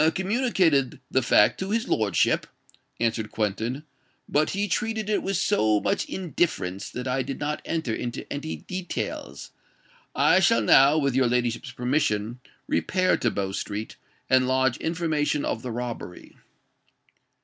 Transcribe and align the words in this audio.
"I 0.03 0.09
communicated 0.09 0.99
the 1.11 1.21
fact 1.21 1.59
to 1.59 1.69
his 1.69 1.87
lordship," 1.87 2.47
answered 2.99 3.29
Quentin; 3.29 3.83
"but 4.27 4.49
he 4.49 4.67
treated 4.67 5.11
it 5.11 5.21
with 5.21 5.37
so 5.37 5.79
much 5.79 6.05
indifference, 6.05 6.89
that 6.89 7.07
I 7.07 7.21
did 7.21 7.39
not 7.39 7.61
enter 7.65 7.93
into 7.93 8.25
any 8.33 8.55
details. 8.55 9.51
I 10.15 10.39
shall 10.39 10.61
now, 10.61 10.97
with 10.97 11.13
your 11.13 11.27
ladyship's 11.27 11.71
permission, 11.71 12.39
repair 12.67 13.15
to 13.17 13.29
Bow 13.29 13.51
Street, 13.51 13.95
and 14.27 14.47
lodge 14.47 14.77
information 14.77 15.45
of 15.45 15.61
the 15.61 15.69
robbery." 15.71 16.35